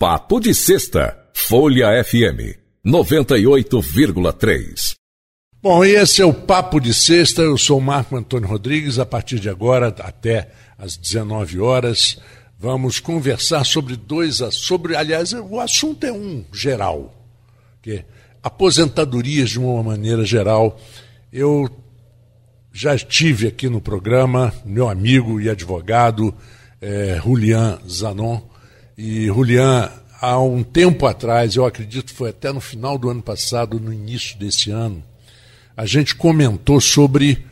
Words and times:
Papo 0.00 0.40
de 0.40 0.52
Sexta, 0.54 1.14
Folha 1.34 2.02
FM 2.02 2.56
98,3. 2.82 4.94
Bom, 5.62 5.84
e 5.84 5.90
esse 5.90 6.22
é 6.22 6.24
o 6.24 6.32
Papo 6.32 6.80
de 6.80 6.94
Sexta. 6.94 7.42
Eu 7.42 7.58
sou 7.58 7.78
Marco 7.82 8.16
Antônio 8.16 8.48
Rodrigues. 8.48 8.98
A 8.98 9.04
partir 9.04 9.38
de 9.38 9.50
agora, 9.50 9.88
até 9.88 10.48
às 10.78 10.96
19 10.96 11.60
horas, 11.60 12.18
vamos 12.58 12.98
conversar 12.98 13.62
sobre 13.64 13.94
dois. 13.94 14.36
sobre 14.52 14.96
Aliás, 14.96 15.34
o 15.34 15.60
assunto 15.60 16.06
é 16.06 16.12
um 16.12 16.46
geral, 16.50 17.14
que 17.82 18.02
aposentadorias 18.42 19.50
de 19.50 19.58
uma 19.58 19.82
maneira 19.82 20.24
geral. 20.24 20.80
Eu 21.30 21.68
já 22.72 22.94
estive 22.94 23.48
aqui 23.48 23.68
no 23.68 23.82
programa, 23.82 24.50
meu 24.64 24.88
amigo 24.88 25.38
e 25.38 25.50
advogado, 25.50 26.34
é, 26.80 27.20
Julian 27.22 27.78
Zanon 27.86 28.48
e 29.02 29.28
Julian, 29.28 29.90
há 30.20 30.38
um 30.38 30.62
tempo 30.62 31.06
atrás, 31.06 31.56
eu 31.56 31.64
acredito 31.64 32.12
que 32.12 32.18
foi 32.18 32.28
até 32.28 32.52
no 32.52 32.60
final 32.60 32.98
do 32.98 33.08
ano 33.08 33.22
passado, 33.22 33.80
no 33.80 33.90
início 33.90 34.38
desse 34.38 34.70
ano, 34.70 35.02
a 35.74 35.86
gente 35.86 36.14
comentou 36.14 36.78
sobre 36.82 37.46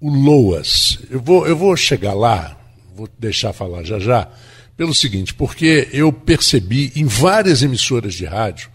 o 0.00 0.08
LOAS. 0.08 0.98
Eu 1.10 1.20
vou, 1.20 1.46
eu 1.46 1.54
vou 1.54 1.76
chegar 1.76 2.14
lá, 2.14 2.58
vou 2.96 3.06
deixar 3.18 3.52
falar 3.52 3.84
já 3.84 3.98
já, 3.98 4.30
pelo 4.78 4.94
seguinte, 4.94 5.34
porque 5.34 5.90
eu 5.92 6.10
percebi 6.10 6.90
em 6.96 7.04
várias 7.04 7.62
emissoras 7.62 8.14
de 8.14 8.24
rádio, 8.24 8.70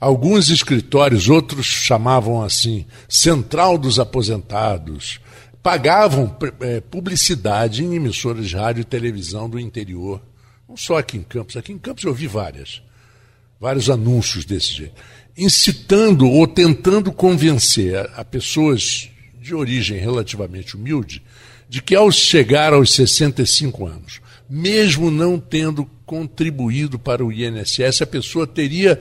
alguns 0.00 0.50
escritórios, 0.50 1.28
outros 1.28 1.66
chamavam 1.66 2.42
assim, 2.42 2.84
Central 3.08 3.78
dos 3.78 4.00
Aposentados, 4.00 5.20
pagavam 5.62 6.36
é, 6.62 6.80
publicidade 6.80 7.84
em 7.84 7.94
emissoras 7.94 8.48
de 8.48 8.56
rádio 8.56 8.80
e 8.80 8.84
televisão 8.84 9.48
do 9.48 9.60
interior 9.60 10.20
não 10.70 10.76
só 10.76 10.98
aqui 10.98 11.16
em 11.16 11.22
Campos, 11.24 11.56
aqui 11.56 11.72
em 11.72 11.78
Campos 11.78 12.04
eu 12.04 12.14
vi 12.14 12.28
várias, 12.28 12.80
vários 13.58 13.90
anúncios 13.90 14.44
desse 14.44 14.72
jeito, 14.72 14.94
incitando 15.36 16.30
ou 16.30 16.46
tentando 16.46 17.10
convencer 17.10 17.96
a, 17.96 18.20
a 18.20 18.24
pessoas 18.24 19.10
de 19.34 19.52
origem 19.52 19.98
relativamente 19.98 20.76
humilde 20.76 21.24
de 21.68 21.82
que 21.82 21.96
ao 21.96 22.12
chegar 22.12 22.72
aos 22.72 22.94
65 22.94 23.84
anos, 23.84 24.20
mesmo 24.48 25.10
não 25.10 25.40
tendo 25.40 25.84
contribuído 26.06 27.00
para 27.00 27.24
o 27.24 27.32
INSS, 27.32 28.02
a 28.02 28.06
pessoa 28.06 28.46
teria 28.46 29.00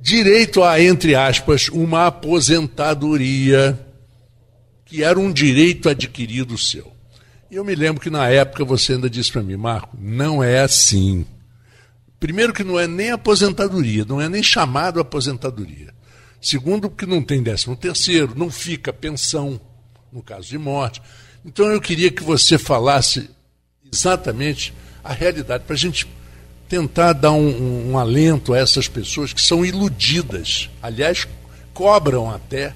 direito 0.00 0.62
a, 0.62 0.80
entre 0.80 1.16
aspas, 1.16 1.68
uma 1.68 2.06
aposentadoria, 2.06 3.78
que 4.84 5.02
era 5.02 5.18
um 5.18 5.32
direito 5.32 5.88
adquirido 5.88 6.56
seu. 6.56 6.89
Eu 7.50 7.64
me 7.64 7.74
lembro 7.74 8.00
que 8.00 8.10
na 8.10 8.28
época 8.28 8.64
você 8.64 8.92
ainda 8.92 9.10
disse 9.10 9.32
para 9.32 9.42
mim, 9.42 9.56
Marco, 9.56 9.96
não 10.00 10.40
é 10.40 10.60
assim. 10.60 11.26
Primeiro 12.20 12.52
que 12.52 12.62
não 12.62 12.78
é 12.78 12.86
nem 12.86 13.10
aposentadoria, 13.10 14.04
não 14.04 14.20
é 14.20 14.28
nem 14.28 14.40
chamado 14.40 15.00
aposentadoria. 15.00 15.92
Segundo 16.40 16.88
que 16.88 17.04
não 17.04 17.20
tem 17.20 17.42
décimo 17.42 17.74
terceiro, 17.74 18.34
não 18.36 18.50
fica 18.50 18.92
pensão 18.92 19.60
no 20.12 20.22
caso 20.22 20.48
de 20.48 20.58
morte. 20.58 21.02
Então 21.44 21.66
eu 21.66 21.80
queria 21.80 22.12
que 22.12 22.22
você 22.22 22.56
falasse 22.56 23.28
exatamente 23.92 24.72
a 25.02 25.12
realidade, 25.12 25.64
para 25.64 25.74
a 25.74 25.78
gente 25.78 26.06
tentar 26.68 27.14
dar 27.14 27.32
um, 27.32 27.48
um, 27.48 27.90
um, 27.90 27.98
alento 27.98 28.54
a 28.54 28.58
essas 28.58 28.86
pessoas 28.86 29.32
que 29.32 29.40
são 29.40 29.66
iludidas. 29.66 30.70
Aliás, 30.80 31.26
cobram 31.74 32.30
até 32.30 32.74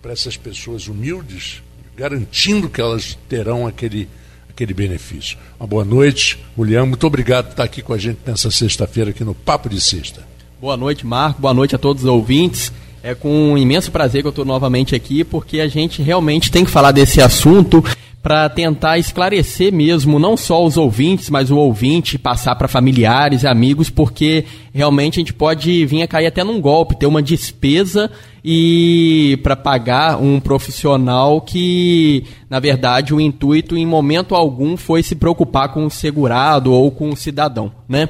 para 0.00 0.12
essas 0.12 0.36
pessoas 0.36 0.88
humildes 0.88 1.62
garantindo 1.96 2.68
que 2.68 2.80
elas 2.80 3.18
terão 3.28 3.66
aquele, 3.66 4.08
aquele 4.48 4.74
benefício. 4.74 5.38
Uma 5.58 5.66
boa 5.66 5.84
noite, 5.84 6.38
Julião. 6.56 6.86
Muito 6.86 7.06
obrigado 7.06 7.46
por 7.46 7.50
estar 7.52 7.64
aqui 7.64 7.82
com 7.82 7.92
a 7.92 7.98
gente 7.98 8.20
nessa 8.26 8.50
sexta-feira, 8.50 9.10
aqui 9.10 9.24
no 9.24 9.34
Papo 9.34 9.68
de 9.68 9.80
Sexta. 9.80 10.22
Boa 10.60 10.76
noite, 10.76 11.06
Marco. 11.06 11.40
Boa 11.40 11.54
noite 11.54 11.74
a 11.74 11.78
todos 11.78 12.04
os 12.04 12.08
ouvintes. 12.08 12.72
É 13.02 13.14
com 13.14 13.52
um 13.52 13.58
imenso 13.58 13.90
prazer 13.90 14.22
que 14.22 14.28
eu 14.28 14.30
estou 14.30 14.44
novamente 14.44 14.94
aqui, 14.94 15.24
porque 15.24 15.58
a 15.58 15.66
gente 15.66 16.00
realmente 16.00 16.52
tem 16.52 16.64
que 16.64 16.70
falar 16.70 16.92
desse 16.92 17.20
assunto 17.20 17.82
para 18.22 18.48
tentar 18.48 18.98
esclarecer 18.98 19.72
mesmo, 19.72 20.18
não 20.18 20.36
só 20.36 20.64
os 20.64 20.76
ouvintes, 20.76 21.28
mas 21.28 21.50
o 21.50 21.56
ouvinte, 21.56 22.16
passar 22.16 22.54
para 22.54 22.68
familiares, 22.68 23.44
amigos, 23.44 23.90
porque 23.90 24.44
realmente 24.72 25.18
a 25.18 25.20
gente 25.20 25.34
pode 25.34 25.84
vir 25.86 26.02
a 26.02 26.06
cair 26.06 26.26
até 26.26 26.44
num 26.44 26.60
golpe, 26.60 26.94
ter 26.94 27.06
uma 27.06 27.20
despesa 27.20 28.08
e 28.44 29.40
para 29.42 29.56
pagar 29.56 30.22
um 30.22 30.38
profissional 30.38 31.40
que, 31.40 32.24
na 32.48 32.60
verdade, 32.60 33.12
o 33.12 33.20
intuito 33.20 33.76
em 33.76 33.84
momento 33.84 34.36
algum 34.36 34.76
foi 34.76 35.02
se 35.02 35.16
preocupar 35.16 35.70
com 35.70 35.84
o 35.84 35.90
segurado 35.90 36.72
ou 36.72 36.92
com 36.92 37.10
o 37.10 37.16
cidadão, 37.16 37.72
né? 37.88 38.08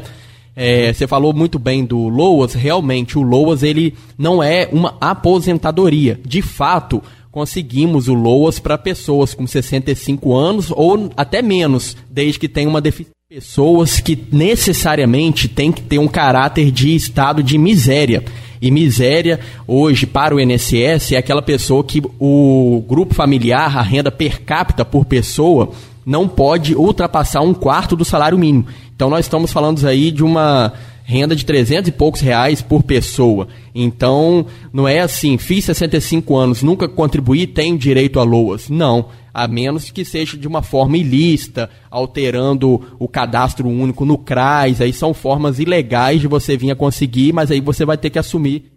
É, 0.54 0.92
você 0.92 1.06
falou 1.06 1.32
muito 1.32 1.58
bem 1.58 1.82
do 1.82 2.08
Loas, 2.08 2.52
realmente 2.52 3.18
o 3.18 3.22
Loas 3.22 3.62
ele 3.62 3.94
não 4.18 4.42
é 4.42 4.68
uma 4.70 4.94
aposentadoria. 5.00 6.20
De 6.26 6.42
fato, 6.42 7.02
conseguimos 7.32 8.08
o 8.08 8.14
LOAS 8.14 8.58
para 8.58 8.76
pessoas 8.76 9.32
com 9.32 9.46
65 9.46 10.34
anos 10.34 10.70
ou 10.70 11.10
até 11.16 11.40
menos, 11.40 11.96
desde 12.10 12.38
que 12.38 12.48
tenham 12.48 12.68
uma 12.70 12.80
deficiência. 12.80 13.14
Pessoas 13.28 13.98
que 13.98 14.26
necessariamente 14.30 15.48
têm 15.48 15.72
que 15.72 15.80
ter 15.80 15.98
um 15.98 16.06
caráter 16.06 16.70
de 16.70 16.94
estado 16.94 17.42
de 17.42 17.56
miséria. 17.56 18.22
E 18.60 18.70
miséria, 18.70 19.40
hoje, 19.66 20.04
para 20.06 20.34
o 20.34 20.40
INSS, 20.40 21.12
é 21.12 21.16
aquela 21.16 21.40
pessoa 21.40 21.82
que 21.82 22.02
o 22.20 22.84
grupo 22.86 23.14
familiar, 23.14 23.74
a 23.76 23.82
renda 23.82 24.10
per 24.10 24.42
capita 24.42 24.84
por 24.84 25.06
pessoa, 25.06 25.70
não 26.04 26.28
pode 26.28 26.74
ultrapassar 26.74 27.40
um 27.40 27.54
quarto 27.54 27.96
do 27.96 28.04
salário 28.04 28.38
mínimo. 28.38 28.66
Então, 28.94 29.08
nós 29.08 29.24
estamos 29.24 29.50
falando 29.50 29.84
aí 29.88 30.10
de 30.10 30.22
uma 30.22 30.74
renda 31.04 31.34
de 31.34 31.44
300 31.44 31.88
e 31.88 31.92
poucos 31.92 32.20
reais 32.20 32.62
por 32.62 32.82
pessoa. 32.82 33.48
Então, 33.74 34.46
não 34.72 34.86
é 34.86 35.00
assim, 35.00 35.38
fiz 35.38 35.64
65 35.64 36.36
anos, 36.36 36.62
nunca 36.62 36.88
contribuí, 36.88 37.46
tenho 37.46 37.76
direito 37.76 38.20
a 38.20 38.22
LOAS. 38.22 38.68
Não, 38.68 39.06
a 39.32 39.48
menos 39.48 39.90
que 39.90 40.04
seja 40.04 40.36
de 40.36 40.46
uma 40.46 40.62
forma 40.62 40.96
ilícita, 40.96 41.70
alterando 41.90 42.96
o 42.98 43.08
cadastro 43.08 43.68
único 43.68 44.04
no 44.04 44.18
CRAS, 44.18 44.80
aí 44.80 44.92
são 44.92 45.14
formas 45.14 45.58
ilegais 45.58 46.20
de 46.20 46.28
você 46.28 46.56
vir 46.56 46.70
a 46.70 46.76
conseguir, 46.76 47.32
mas 47.32 47.50
aí 47.50 47.60
você 47.60 47.84
vai 47.84 47.96
ter 47.96 48.10
que 48.10 48.18
assumir 48.18 48.70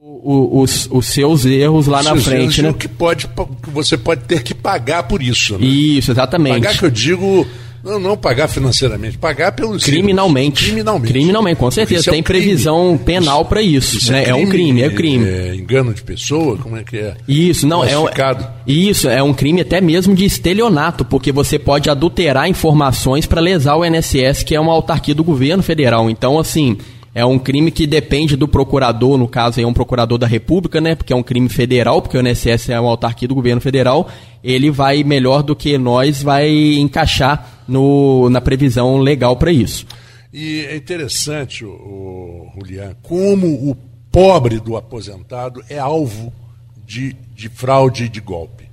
o, 0.00 0.60
os, 0.60 0.88
os 0.90 1.06
seus 1.06 1.44
erros 1.44 1.86
lá 1.86 2.00
os 2.00 2.06
na 2.06 2.16
frente, 2.16 2.62
né? 2.62 2.72
Que 2.72 2.88
pode, 2.88 3.28
você 3.72 3.96
pode 3.96 4.24
ter 4.24 4.42
que 4.42 4.54
pagar 4.54 5.04
por 5.04 5.22
isso, 5.22 5.58
né? 5.58 5.66
Isso, 5.66 6.10
exatamente. 6.10 6.60
Pagar 6.60 6.78
que 6.78 6.84
eu 6.84 6.90
digo 6.90 7.46
não, 7.86 8.00
não 8.00 8.16
pagar 8.16 8.48
financeiramente, 8.48 9.16
pagar 9.16 9.52
pelos 9.52 9.84
criminalmente. 9.84 10.64
Criminalmente. 10.64 11.12
Criminalmente, 11.12 11.56
com 11.56 11.70
certeza. 11.70 12.10
É 12.10 12.12
Tem 12.12 12.20
um 12.20 12.24
previsão 12.24 12.98
penal 12.98 13.44
para 13.44 13.62
isso. 13.62 13.96
isso 13.98 14.10
né? 14.10 14.24
é, 14.24 14.30
é, 14.30 14.34
um 14.34 14.46
crime, 14.46 14.82
é 14.82 14.88
um 14.88 14.94
crime. 14.94 15.24
É, 15.24 15.54
engano 15.54 15.94
de 15.94 16.02
pessoa, 16.02 16.56
como 16.56 16.76
é 16.76 16.82
que 16.82 16.96
é? 16.96 17.14
Isso, 17.28 17.64
não, 17.64 17.84
é 17.84 17.96
um, 17.96 18.06
Isso, 18.66 19.08
é 19.08 19.22
um 19.22 19.32
crime 19.32 19.60
até 19.60 19.80
mesmo 19.80 20.16
de 20.16 20.24
estelionato, 20.24 21.04
porque 21.04 21.30
você 21.30 21.60
pode 21.60 21.88
adulterar 21.88 22.48
informações 22.48 23.24
para 23.24 23.40
lesar 23.40 23.76
o 23.76 23.84
INSS, 23.84 24.42
que 24.42 24.56
é 24.56 24.60
uma 24.60 24.72
autarquia 24.72 25.14
do 25.14 25.22
governo 25.22 25.62
federal. 25.62 26.10
Então, 26.10 26.40
assim, 26.40 26.76
é 27.14 27.24
um 27.24 27.38
crime 27.38 27.70
que 27.70 27.86
depende 27.86 28.36
do 28.36 28.48
procurador, 28.48 29.16
no 29.16 29.28
caso 29.28 29.60
é 29.60 29.66
um 29.66 29.72
procurador 29.72 30.18
da 30.18 30.26
República, 30.26 30.80
né? 30.80 30.96
Porque 30.96 31.12
é 31.12 31.16
um 31.16 31.22
crime 31.22 31.48
federal, 31.48 32.02
porque 32.02 32.18
o 32.18 32.20
INSS 32.20 32.70
é 32.70 32.80
uma 32.80 32.90
autarquia 32.90 33.28
do 33.28 33.34
governo 33.34 33.60
federal. 33.60 34.08
Ele 34.42 34.72
vai 34.72 35.04
melhor 35.04 35.44
do 35.44 35.54
que 35.54 35.78
nós, 35.78 36.20
vai 36.20 36.50
encaixar 36.74 37.55
no, 37.66 38.28
na 38.30 38.40
previsão 38.40 38.98
legal 38.98 39.36
para 39.36 39.52
isso. 39.52 39.86
E 40.32 40.66
é 40.66 40.76
interessante, 40.76 41.64
o, 41.64 42.50
Julián, 42.54 42.94
como 43.02 43.46
o 43.70 43.74
pobre 44.10 44.60
do 44.60 44.76
aposentado 44.76 45.64
é 45.68 45.78
alvo 45.78 46.32
de, 46.84 47.14
de 47.34 47.48
fraude 47.48 48.04
e 48.04 48.08
de 48.08 48.20
golpe. 48.20 48.66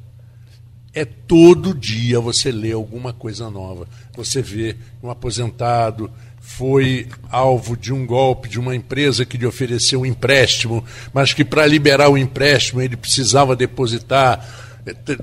É 0.93 1.05
todo 1.05 1.73
dia 1.73 2.19
você 2.19 2.51
lê 2.51 2.71
alguma 2.71 3.13
coisa 3.13 3.49
nova. 3.49 3.87
Você 4.15 4.41
vê 4.41 4.75
um 5.01 5.09
aposentado 5.09 6.11
foi 6.45 7.07
alvo 7.31 7.77
de 7.77 7.93
um 7.93 8.05
golpe 8.05 8.49
de 8.49 8.59
uma 8.59 8.75
empresa 8.75 9.25
que 9.25 9.37
lhe 9.37 9.45
ofereceu 9.45 10.01
um 10.01 10.05
empréstimo, 10.05 10.83
mas 11.13 11.33
que 11.33 11.45
para 11.45 11.65
liberar 11.65 12.09
o 12.09 12.17
empréstimo 12.17 12.81
ele 12.81 12.97
precisava 12.97 13.55
depositar 13.55 14.45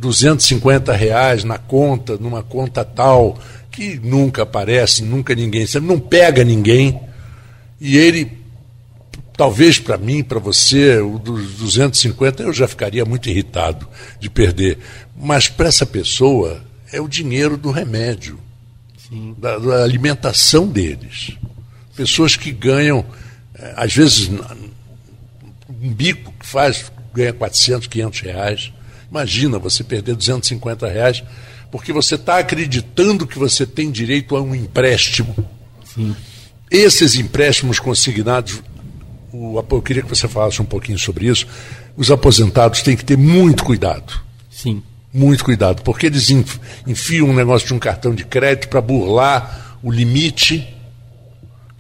250 0.01 0.91
eh, 0.91 0.97
reais 0.97 1.45
na 1.45 1.59
conta, 1.59 2.17
numa 2.17 2.43
conta 2.43 2.83
tal, 2.87 3.39
que 3.81 3.99
nunca 3.99 4.43
aparece, 4.43 5.03
nunca 5.03 5.35
ninguém 5.35 5.67
sabe, 5.67 5.87
não 5.87 5.99
pega 5.99 6.45
ninguém. 6.45 7.01
E 7.81 7.97
ele, 7.97 8.31
talvez 9.35 9.79
para 9.79 9.97
mim, 9.97 10.23
para 10.23 10.39
você, 10.39 10.99
o 10.99 11.19
dos 11.19 11.55
250 11.55 12.43
eu 12.43 12.53
já 12.53 12.69
ficaria 12.69 13.07
muito 13.07 13.31
irritado 13.31 13.89
de 14.21 14.29
perder. 14.29 14.77
Mas 15.17 15.49
para 15.49 15.69
essa 15.69 15.87
pessoa 15.87 16.63
é 16.93 17.01
o 17.01 17.09
dinheiro 17.09 17.57
do 17.57 17.71
remédio 17.71 18.39
da, 19.39 19.59
da, 19.59 19.83
alimentação 19.83 20.69
deles. 20.69 21.39
Pessoas 21.97 22.37
que 22.37 22.53
ganham, 22.53 23.03
é, 23.55 23.73
às 23.79 23.95
vezes, 23.95 24.29
um 25.71 25.91
bico 25.91 26.35
que 26.39 26.47
faz, 26.47 26.93
ganha 27.15 27.33
400, 27.33 27.87
500 27.87 28.21
reais. 28.21 28.73
Imagina 29.11 29.59
você 29.59 29.83
perder 29.83 30.17
250 30.17 30.87
reais 30.87 31.25
porque 31.71 31.93
você 31.93 32.17
está 32.17 32.39
acreditando 32.39 33.27
que 33.27 33.39
você 33.39 33.67
tem 33.67 33.91
direito 33.91 34.37
a 34.37 34.43
um 34.43 34.55
empréstimo. 34.55 35.35
Sim. 35.85 36.15
esses 36.71 37.17
empréstimos 37.17 37.81
consignados, 37.81 38.63
o, 39.33 39.59
eu 39.59 39.83
queria 39.83 40.03
que 40.03 40.09
você 40.09 40.29
falasse 40.29 40.63
um 40.63 40.65
pouquinho 40.65 40.99
sobre 40.99 41.27
isso. 41.27 41.47
Os 41.97 42.11
aposentados 42.11 42.81
têm 42.83 42.97
que 42.97 43.05
ter 43.05 43.19
muito 43.19 43.65
cuidado. 43.65 44.21
Sim. 44.49 44.83
Muito 45.13 45.45
cuidado, 45.45 45.83
porque 45.83 46.07
eles 46.07 46.31
enfiam 46.87 47.29
um 47.29 47.35
negócio 47.35 47.67
de 47.67 47.75
um 47.75 47.79
cartão 47.81 48.15
de 48.15 48.25
crédito 48.25 48.69
para 48.69 48.81
burlar 48.81 49.79
o 49.83 49.91
limite 49.91 50.77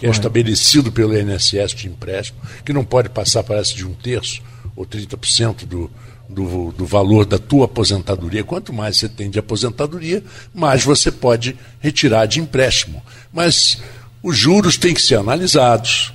que 0.00 0.06
é 0.06 0.10
estabelecido 0.10 0.90
pelo 0.90 1.14
INSS 1.14 1.74
de 1.74 1.86
empréstimo, 1.86 2.40
que 2.64 2.72
não 2.72 2.82
pode 2.82 3.10
passar, 3.10 3.44
parece, 3.44 3.74
de 3.74 3.86
um 3.86 3.92
terço 3.92 4.40
ou 4.74 4.86
30% 4.86 5.66
do, 5.66 5.90
do, 6.30 6.72
do 6.72 6.86
valor 6.86 7.26
da 7.26 7.38
tua 7.38 7.64
aposentadoria. 7.64 8.44
Quanto 8.44 8.72
mais 8.72 8.96
você 8.96 9.08
tem 9.08 9.28
de 9.28 9.38
aposentadoria, 9.38 10.22
mais 10.54 10.84
você 10.84 11.10
pode 11.10 11.56
retirar 11.80 12.26
de 12.26 12.40
empréstimo. 12.40 13.02
Mas 13.32 13.78
os 14.22 14.36
juros 14.36 14.76
têm 14.76 14.94
que 14.94 15.02
ser 15.02 15.16
analisados, 15.16 16.12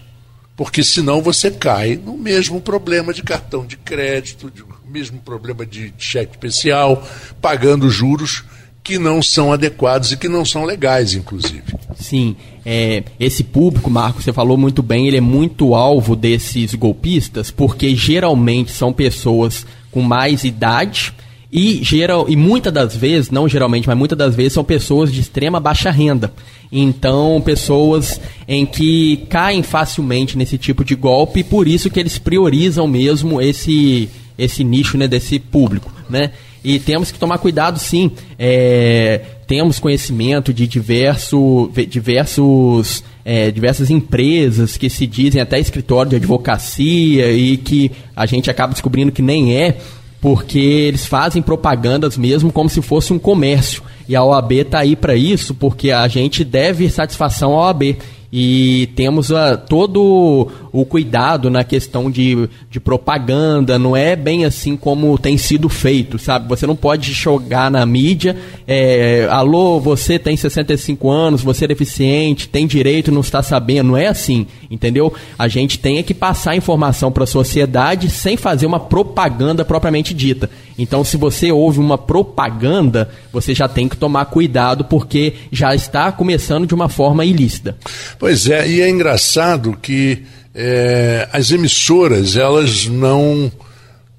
porque 0.55 0.83
senão 0.83 1.21
você 1.21 1.51
cai 1.51 1.95
no 1.95 2.17
mesmo 2.17 2.61
problema 2.61 3.13
de 3.13 3.23
cartão 3.23 3.65
de 3.65 3.77
crédito, 3.77 4.51
no 4.85 4.91
mesmo 4.91 5.19
problema 5.19 5.65
de 5.65 5.93
cheque 5.97 6.31
especial, 6.31 7.05
pagando 7.41 7.89
juros 7.89 8.43
que 8.85 8.99
não 8.99 9.19
são 9.19 9.51
adequados 9.51 10.11
e 10.11 10.17
que 10.17 10.29
não 10.29 10.45
são 10.45 10.63
legais, 10.63 11.15
inclusive. 11.15 11.63
Sim, 11.95 12.35
é, 12.63 13.03
esse 13.19 13.43
público, 13.43 13.89
Marco, 13.89 14.21
você 14.21 14.31
falou 14.31 14.57
muito 14.57 14.83
bem, 14.83 15.07
ele 15.07 15.17
é 15.17 15.21
muito 15.21 15.73
alvo 15.73 16.15
desses 16.15 16.75
golpistas, 16.75 17.49
porque 17.49 17.95
geralmente 17.95 18.71
são 18.71 18.93
pessoas 18.93 19.65
com 19.95 20.01
mais 20.01 20.43
idade 20.43 21.13
e, 21.49 21.81
geral, 21.81 22.25
e 22.27 22.35
muitas 22.35 22.73
das 22.73 22.93
vezes, 22.97 23.31
não 23.31 23.47
geralmente, 23.47 23.87
mas 23.87 23.97
muitas 23.97 24.17
das 24.17 24.35
vezes 24.35 24.51
são 24.51 24.63
pessoas 24.63 25.09
de 25.09 25.21
extrema 25.21 25.57
baixa 25.57 25.89
renda. 25.89 26.33
Então, 26.69 27.41
pessoas 27.45 28.19
em 28.45 28.65
que 28.65 29.25
caem 29.29 29.63
facilmente 29.63 30.37
nesse 30.37 30.57
tipo 30.57 30.83
de 30.83 30.95
golpe, 30.95 31.45
por 31.45 31.65
isso 31.65 31.89
que 31.89 31.97
eles 31.97 32.17
priorizam 32.17 32.85
mesmo 32.85 33.41
esse, 33.41 34.09
esse 34.37 34.65
nicho 34.65 34.97
né, 34.97 35.07
desse 35.07 35.39
público. 35.39 35.89
Né? 36.09 36.31
E 36.61 36.77
temos 36.77 37.09
que 37.09 37.17
tomar 37.17 37.37
cuidado, 37.37 37.79
sim. 37.79 38.11
É, 38.37 39.21
temos 39.47 39.79
conhecimento 39.79 40.53
de 40.53 40.67
diverso, 40.67 41.69
diversos, 41.87 43.03
é, 43.23 43.51
diversas 43.51 43.89
empresas 43.89 44.77
que 44.77 44.89
se 44.89 45.05
dizem 45.05 45.41
até 45.41 45.59
escritório 45.59 46.09
de 46.09 46.15
advocacia 46.15 47.31
e 47.31 47.57
que 47.57 47.91
a 48.15 48.25
gente 48.25 48.49
acaba 48.49 48.73
descobrindo 48.73 49.11
que 49.11 49.21
nem 49.21 49.55
é, 49.55 49.77
porque 50.19 50.59
eles 50.59 51.05
fazem 51.05 51.41
propagandas 51.41 52.17
mesmo 52.17 52.51
como 52.51 52.69
se 52.69 52.81
fosse 52.81 53.13
um 53.13 53.19
comércio. 53.19 53.83
E 54.07 54.15
a 54.15 54.23
OAB 54.23 54.51
está 54.53 54.79
aí 54.79 54.95
para 54.95 55.15
isso, 55.15 55.53
porque 55.53 55.91
a 55.91 56.07
gente 56.07 56.43
deve 56.43 56.89
satisfação 56.89 57.53
à 57.53 57.67
OAB 57.67 57.97
e 58.31 58.89
temos 58.95 59.29
uh, 59.29 59.57
todo 59.69 60.49
o 60.75 60.85
cuidado 60.85 61.49
na 61.49 61.63
questão 61.63 62.11
de, 62.11 62.49
de 62.69 62.81
propaganda, 62.81 63.79
não 63.79 63.95
é 63.95 64.13
bem 64.13 64.43
assim 64.43 64.75
como 64.75 65.17
tem 65.17 65.37
sido 65.37 65.69
feito, 65.69 66.19
sabe? 66.19 66.49
Você 66.49 66.67
não 66.67 66.75
pode 66.75 67.13
jogar 67.13 67.71
na 67.71 67.85
mídia, 67.85 68.35
é, 68.67 69.25
alô, 69.31 69.79
você 69.79 70.19
tem 70.19 70.35
65 70.35 71.09
anos, 71.09 71.41
você 71.41 71.63
é 71.63 71.69
deficiente, 71.69 72.49
tem 72.49 72.67
direito, 72.67 73.09
não 73.09 73.21
está 73.21 73.41
sabendo, 73.41 73.87
não 73.91 73.97
é 73.97 74.07
assim, 74.07 74.47
entendeu? 74.69 75.13
A 75.39 75.47
gente 75.47 75.79
tem 75.79 76.03
que 76.03 76.13
passar 76.13 76.57
informação 76.57 77.09
para 77.09 77.23
a 77.23 77.27
sociedade 77.27 78.09
sem 78.09 78.35
fazer 78.35 78.65
uma 78.65 78.79
propaganda 78.79 79.63
propriamente 79.63 80.13
dita. 80.13 80.49
Então, 80.77 81.05
se 81.05 81.15
você 81.15 81.53
ouve 81.53 81.79
uma 81.79 81.97
propaganda, 81.97 83.09
você 83.31 83.55
já 83.55 83.69
tem 83.69 83.87
que 83.87 83.95
tomar 83.95 84.25
cuidado 84.25 84.83
porque 84.83 85.35
já 85.53 85.73
está 85.73 86.11
começando 86.11 86.67
de 86.67 86.75
uma 86.75 86.89
forma 86.89 87.23
ilícita. 87.23 87.77
Pois 88.19 88.49
é, 88.49 88.67
e 88.67 88.81
é 88.81 88.89
engraçado 88.89 89.77
que 89.81 90.23
é, 90.57 91.27
as 91.33 91.51
emissoras, 91.51 92.37
elas 92.37 92.85
não. 92.85 93.51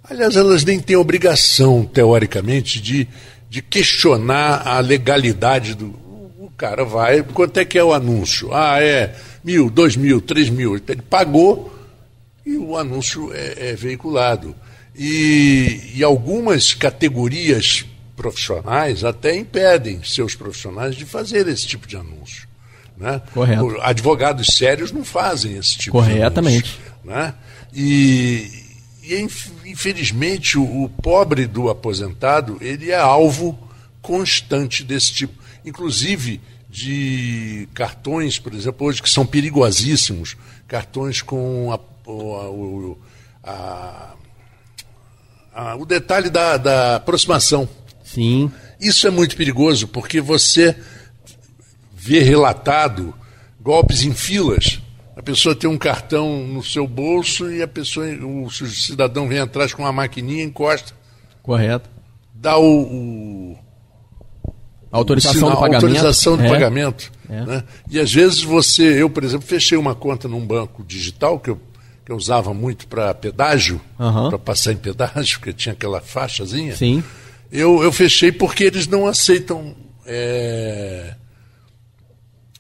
Aliás, 0.05 0.37
elas 0.37 0.65
nem 0.65 0.79
têm 0.79 0.95
obrigação, 0.95 1.83
teoricamente, 1.83 2.81
de, 2.81 3.09
de 3.49 3.63
questionar 3.63 4.69
a 4.69 4.79
legalidade 4.81 5.75
do. 5.75 5.87
O 6.39 6.53
cara 6.55 6.85
vai. 6.85 7.23
Quanto 7.23 7.57
é 7.59 7.65
que 7.65 7.79
é 7.79 7.83
o 7.83 7.95
anúncio? 7.95 8.53
Ah, 8.53 8.83
é 8.83 9.15
mil, 9.43 9.71
dois 9.71 9.97
mil, 9.97 10.21
três 10.21 10.51
mil. 10.51 10.77
Ele 10.77 11.03
pagou 11.09 11.75
e 12.45 12.57
o 12.57 12.77
anúncio 12.77 13.33
é, 13.33 13.71
é 13.71 13.75
veiculado. 13.75 14.55
E, 14.95 15.93
e 15.95 16.05
algumas 16.05 16.75
categorias 16.75 17.85
profissionais 18.15 19.05
até 19.05 19.35
impedem 19.35 20.03
seus 20.03 20.35
profissionais 20.35 20.95
de 20.95 21.05
fazer 21.05 21.49
esse 21.49 21.67
tipo 21.67 21.87
de 21.87 21.97
anúncio. 21.97 22.47
Né? 22.97 23.21
Correto. 23.35 23.77
Advogados 23.83 24.57
sérios 24.57 24.91
não 24.91 25.05
fazem 25.05 25.57
esse 25.57 25.77
tipo 25.77 25.99
Corretamente. 25.99 26.63
de 26.63 26.79
anúncio. 26.79 26.97
Né? 27.05 27.35
E, 27.73 28.51
e, 29.03 29.29
infelizmente, 29.67 30.59
o, 30.59 30.85
o 30.85 30.89
pobre 30.89 31.47
do 31.47 31.69
aposentado 31.69 32.57
ele 32.61 32.91
é 32.91 32.97
alvo 32.97 33.59
constante 34.01 34.83
desse 34.83 35.13
tipo. 35.13 35.35
Inclusive 35.65 36.41
de 36.69 37.69
cartões, 37.75 38.39
por 38.39 38.53
exemplo, 38.53 38.87
hoje 38.87 39.03
que 39.03 39.09
são 39.09 39.25
perigosíssimos, 39.25 40.37
cartões 40.69 41.23
com 41.23 41.73
a, 41.73 41.81
a, 43.45 44.15
a, 45.55 45.71
a, 45.71 45.77
o 45.77 45.87
detalhe 45.87 46.29
da, 46.29 46.57
da 46.57 46.97
aproximação. 46.97 47.69
Sim. 48.05 48.51
Isso 48.81 49.07
é 49.07 49.11
muito 49.11 49.37
perigoso, 49.37 49.89
porque 49.89 50.21
você 50.21 50.77
ver 52.07 52.23
relatado 52.23 53.13
golpes 53.61 54.05
em 54.05 54.15
filas. 54.15 54.81
A 55.17 55.23
pessoa 55.23 55.57
tem 55.57 55.69
um 55.69 55.77
cartão 55.77 56.47
no 56.47 56.63
seu 56.63 56.87
bolso 56.87 57.51
e 57.51 57.63
a 57.63 57.67
pessoa, 57.67 58.07
o 58.07 58.49
cidadão 58.51 59.27
vem 59.27 59.41
atrás 59.41 59.75
com 59.75 59.83
uma 59.83 59.93
maquininha, 59.93 60.45
encosta. 60.45 60.93
Correto. 61.43 61.91
Dá 62.33 62.57
o, 62.59 62.83
o 62.83 63.59
autorização 64.93 65.51
do 65.51 65.57
pagamento. 65.57 65.87
Autorização 65.87 66.37
do 66.37 66.45
é. 66.45 66.49
pagamento. 66.49 67.11
É. 67.29 67.45
Né? 67.45 67.65
E 67.91 67.99
às 67.99 68.13
vezes 68.13 68.43
você, 68.43 69.03
eu, 69.03 69.11
por 69.11 69.25
exemplo, 69.25 69.47
fechei 69.47 69.77
uma 69.77 69.95
conta 69.95 70.29
num 70.29 70.47
banco 70.47 70.85
digital 70.85 71.41
que 71.41 71.51
eu, 71.51 71.61
que 72.05 72.13
eu 72.13 72.17
usava 72.17 72.55
muito 72.55 72.87
para 72.87 73.13
pedágio, 73.15 73.81
uhum. 73.99 74.29
para 74.29 74.39
passar 74.39 74.73
em 74.73 74.77
pedágio, 74.77 75.41
porque 75.41 75.53
tinha 75.53 75.73
aquela 75.73 76.01
faixazinha. 76.01 76.77
Sim. 76.77 77.03
Eu, 77.51 77.83
eu 77.83 77.91
fechei 77.91 78.31
porque 78.31 78.65
eles 78.65 78.87
não 78.87 79.07
aceitam. 79.07 79.75
É 80.05 81.15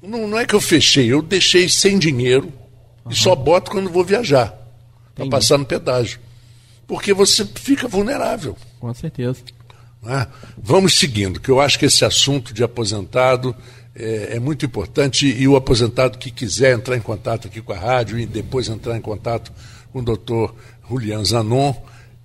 não, 0.02 0.28
não 0.28 0.38
é 0.38 0.46
que 0.46 0.54
eu 0.54 0.60
fechei, 0.60 1.12
eu 1.12 1.22
deixei 1.22 1.68
sem 1.68 1.98
dinheiro 1.98 2.52
uhum. 3.04 3.12
e 3.12 3.14
só 3.14 3.34
boto 3.34 3.70
quando 3.70 3.90
vou 3.90 4.04
viajar. 4.04 4.54
Para 5.14 5.28
passar 5.28 5.56
no 5.56 5.64
pedágio. 5.64 6.20
Porque 6.86 7.14
você 7.14 7.44
fica 7.44 7.88
vulnerável. 7.88 8.54
Com 8.78 8.92
certeza. 8.92 9.38
É? 10.06 10.26
Vamos 10.58 10.98
seguindo, 10.98 11.40
que 11.40 11.48
eu 11.48 11.60
acho 11.60 11.78
que 11.78 11.86
esse 11.86 12.04
assunto 12.04 12.52
de 12.52 12.62
aposentado 12.62 13.56
é, 13.94 14.36
é, 14.36 14.38
muito 14.38 14.66
importante 14.66 15.26
e 15.26 15.48
o 15.48 15.56
aposentado 15.56 16.18
que 16.18 16.30
quiser 16.30 16.74
entrar 16.74 16.96
em 16.96 17.00
contato 17.00 17.48
aqui 17.48 17.62
com 17.62 17.72
a 17.72 17.78
rádio 17.78 18.18
e 18.18 18.26
depois 18.26 18.68
entrar 18.68 18.96
em 18.96 19.00
contato 19.00 19.50
com 19.92 20.00
o 20.00 20.02
doutor 20.02 20.54
Julian 20.88 21.24
Zanon, 21.24 21.74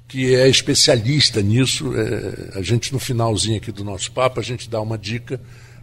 que 0.07 0.35
é 0.35 0.47
especialista 0.49 1.41
nisso, 1.41 1.93
é, 1.95 2.59
a 2.59 2.61
gente 2.61 2.91
no 2.91 2.99
finalzinho 2.99 3.57
aqui 3.57 3.71
do 3.71 3.83
nosso 3.83 4.11
papo, 4.11 4.39
a 4.39 4.43
gente 4.43 4.69
dá 4.69 4.81
uma 4.81 4.97
dica 4.97 5.39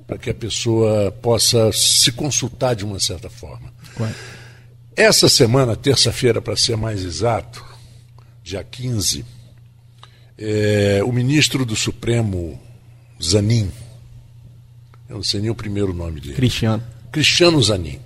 para 0.08 0.16
que 0.16 0.30
a 0.30 0.34
pessoa 0.34 1.12
possa 1.12 1.70
se 1.70 2.10
consultar 2.12 2.74
de 2.74 2.82
uma 2.82 2.98
certa 2.98 3.28
forma. 3.28 3.70
Essa 4.96 5.28
semana, 5.28 5.76
terça-feira, 5.76 6.40
para 6.40 6.56
ser 6.56 6.78
mais 6.78 7.04
exato, 7.04 7.62
dia 8.42 8.64
15, 8.64 9.22
é, 10.38 11.02
o 11.04 11.12
ministro 11.12 11.66
do 11.66 11.76
Supremo, 11.76 12.58
Zanin, 13.22 13.70
eu 15.10 15.16
não 15.16 15.22
sei 15.22 15.42
nem 15.42 15.50
o 15.50 15.54
primeiro 15.54 15.92
nome 15.92 16.22
dele. 16.22 16.34
Cristiano. 16.34 16.82
Cristiano 17.12 17.62
Zanin, 17.62 18.00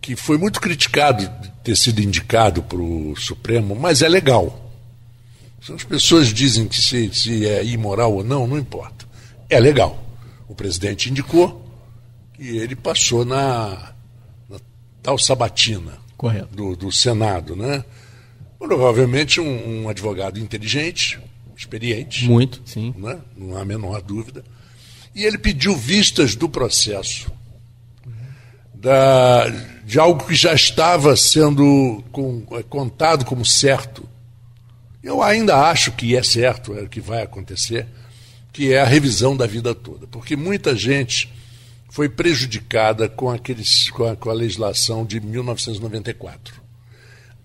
que 0.00 0.14
foi 0.14 0.38
muito 0.38 0.60
criticado 0.60 1.28
de 1.40 1.50
ter 1.64 1.76
sido 1.76 2.00
indicado 2.00 2.62
para 2.62 2.78
o 2.78 3.16
Supremo, 3.16 3.74
mas 3.74 4.02
é 4.02 4.08
legal. 4.08 4.72
Se 5.60 5.72
as 5.72 5.82
pessoas 5.82 6.32
dizem 6.32 6.68
que 6.68 6.80
se, 6.80 7.12
se 7.12 7.44
é 7.44 7.64
imoral 7.64 8.14
ou 8.14 8.22
não, 8.22 8.46
não 8.46 8.56
importa. 8.56 9.04
É 9.50 9.58
legal 9.58 10.07
o 10.48 10.54
presidente 10.54 11.10
indicou 11.10 11.64
e 12.38 12.56
ele 12.56 12.74
passou 12.74 13.24
na, 13.24 13.92
na 14.48 14.58
tal 15.02 15.18
sabatina 15.18 15.98
do, 16.50 16.74
do, 16.74 16.90
Senado, 16.90 17.54
né? 17.54 17.84
Provavelmente 18.58 19.40
um, 19.40 19.84
um, 19.84 19.88
advogado 19.88 20.38
inteligente, 20.38 21.20
experiente. 21.56 22.24
Muito, 22.26 22.60
sim. 22.64 22.92
Né? 22.96 23.18
Não 23.36 23.56
há 23.56 23.60
a 23.60 23.64
menor 23.64 24.02
dúvida. 24.02 24.44
E 25.14 25.24
ele 25.24 25.38
pediu 25.38 25.76
vistas 25.76 26.34
do 26.34 26.48
processo 26.48 27.30
da, 28.74 29.48
de 29.84 29.98
algo 29.98 30.24
que 30.24 30.34
já 30.34 30.54
estava 30.54 31.16
sendo 31.16 32.02
com, 32.10 32.44
é, 32.52 32.62
contado 32.62 33.24
como 33.24 33.44
certo. 33.44 34.08
Eu 35.02 35.22
ainda 35.22 35.56
acho 35.56 35.92
que 35.92 36.16
é 36.16 36.22
certo, 36.22 36.76
é 36.76 36.82
o 36.82 36.88
que 36.88 37.00
vai 37.00 37.22
acontecer 37.22 37.86
que 38.52 38.72
é 38.72 38.80
a 38.80 38.84
revisão 38.84 39.36
da 39.36 39.46
vida 39.46 39.74
toda. 39.74 40.06
Porque 40.06 40.36
muita 40.36 40.74
gente 40.74 41.32
foi 41.90 42.08
prejudicada 42.08 43.08
com, 43.08 43.30
aqueles, 43.30 43.90
com, 43.90 44.04
a, 44.04 44.16
com 44.16 44.30
a 44.30 44.34
legislação 44.34 45.04
de 45.04 45.20
1994. 45.20 46.60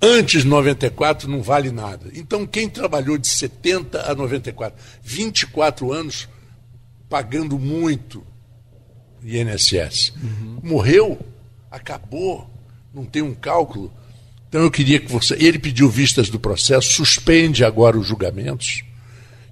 Antes 0.02 0.42
de 0.42 0.48
94 0.48 1.30
não 1.30 1.42
vale 1.42 1.72
nada. 1.72 2.12
Então, 2.14 2.46
quem 2.46 2.68
trabalhou 2.68 3.18
de 3.18 3.28
70 3.28 4.12
a 4.12 4.14
94, 4.14 4.78
24 5.02 5.94
anos 5.94 6.28
pagando 7.10 7.58
muito 7.58 8.26
INSS, 9.24 10.14
uhum. 10.22 10.60
morreu, 10.62 11.20
acabou, 11.72 12.50
não 12.94 13.06
tem 13.06 13.22
um 13.22 13.34
cálculo. 13.34 13.92
Então 14.50 14.62
eu 14.62 14.70
queria 14.70 15.00
que 15.00 15.12
você. 15.12 15.36
Ele 15.36 15.58
pediu 15.58 15.90
vistas 15.90 16.30
do 16.30 16.40
processo, 16.40 16.92
suspende 16.92 17.64
agora 17.64 17.98
os 17.98 18.06
julgamentos. 18.06 18.84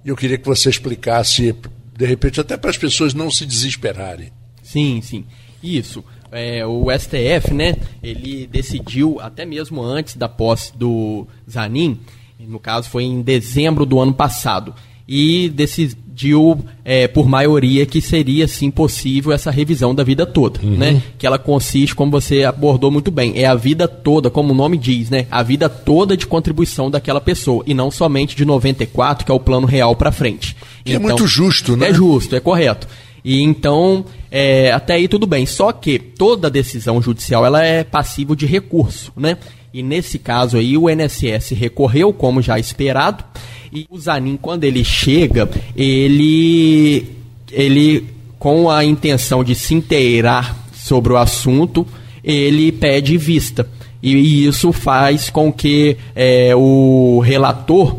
E 0.04 0.08
eu 0.08 0.16
queria 0.16 0.38
que 0.38 0.46
você 0.46 0.68
explicasse, 0.68 1.54
de 1.96 2.06
repente, 2.06 2.40
até 2.40 2.56
para 2.56 2.70
as 2.70 2.78
pessoas 2.78 3.14
não 3.14 3.30
se 3.30 3.46
desesperarem. 3.46 4.30
Sim, 4.62 5.00
sim. 5.02 5.24
Isso. 5.62 6.04
É, 6.30 6.64
o 6.66 6.86
STF, 6.90 7.52
né, 7.52 7.76
ele 8.02 8.46
decidiu, 8.46 9.20
até 9.20 9.44
mesmo 9.44 9.82
antes 9.82 10.16
da 10.16 10.28
posse 10.28 10.76
do 10.76 11.26
Zanin, 11.48 12.00
no 12.40 12.58
caso 12.58 12.88
foi 12.88 13.04
em 13.04 13.20
dezembro 13.20 13.84
do 13.84 14.00
ano 14.00 14.14
passado, 14.14 14.74
e 15.06 15.48
decidiu 15.48 16.64
é, 16.84 17.08
por 17.08 17.28
maioria 17.28 17.84
que 17.86 18.00
seria 18.00 18.46
sim 18.46 18.70
possível 18.70 19.32
essa 19.32 19.50
revisão 19.50 19.94
da 19.94 20.04
vida 20.04 20.24
toda, 20.24 20.60
uhum. 20.62 20.76
né? 20.76 21.02
Que 21.18 21.26
ela 21.26 21.38
consiste, 21.38 21.94
como 21.94 22.10
você 22.10 22.44
abordou 22.44 22.90
muito 22.90 23.10
bem, 23.10 23.32
é 23.36 23.46
a 23.46 23.54
vida 23.54 23.88
toda, 23.88 24.30
como 24.30 24.52
o 24.52 24.56
nome 24.56 24.76
diz, 24.76 25.10
né? 25.10 25.26
A 25.30 25.42
vida 25.42 25.68
toda 25.68 26.16
de 26.16 26.26
contribuição 26.26 26.90
daquela 26.90 27.20
pessoa 27.20 27.64
e 27.66 27.74
não 27.74 27.90
somente 27.90 28.36
de 28.36 28.44
94, 28.44 29.24
que 29.24 29.32
é 29.32 29.34
o 29.34 29.40
plano 29.40 29.66
real 29.66 29.96
para 29.96 30.12
frente. 30.12 30.56
Que 30.84 30.92
então, 30.92 31.02
é 31.02 31.12
muito 31.12 31.26
justo, 31.26 31.76
né? 31.76 31.88
É 31.88 31.94
justo, 31.94 32.36
é 32.36 32.40
correto. 32.40 32.86
E 33.24 33.40
então, 33.40 34.04
é, 34.30 34.72
até 34.72 34.94
aí 34.94 35.06
tudo 35.06 35.26
bem. 35.26 35.46
Só 35.46 35.72
que 35.72 35.98
toda 35.98 36.50
decisão 36.50 37.00
judicial 37.00 37.46
ela 37.46 37.64
é 37.64 37.84
passível 37.84 38.34
de 38.34 38.46
recurso, 38.46 39.12
né? 39.16 39.36
E 39.72 39.82
nesse 39.82 40.18
caso 40.18 40.56
aí 40.56 40.76
o 40.76 40.90
INSS 40.90 41.50
recorreu, 41.50 42.12
como 42.12 42.42
já 42.42 42.58
esperado, 42.58 43.24
e 43.72 43.86
o 43.90 43.98
Zanin, 43.98 44.36
quando 44.36 44.64
ele 44.64 44.84
chega, 44.84 45.48
ele, 45.74 47.06
ele 47.50 48.06
com 48.38 48.68
a 48.68 48.84
intenção 48.84 49.42
de 49.42 49.54
se 49.54 49.74
inteirar 49.74 50.54
sobre 50.74 51.12
o 51.12 51.16
assunto, 51.16 51.86
ele 52.22 52.70
pede 52.70 53.16
vista. 53.16 53.66
E, 54.02 54.14
e 54.14 54.46
isso 54.46 54.72
faz 54.72 55.30
com 55.30 55.52
que 55.52 55.96
é, 56.14 56.54
o 56.54 57.20
relator 57.20 57.96